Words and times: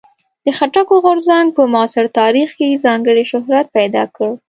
د 0.45 0.47
خټکو 0.57 0.95
غورځنګ 1.03 1.47
په 1.57 1.63
معاصر 1.73 2.05
تاریخ 2.19 2.49
کې 2.59 2.81
ځانګړی 2.85 3.23
شهرت 3.31 3.67
پیدا 3.77 4.03
کړ. 4.15 4.29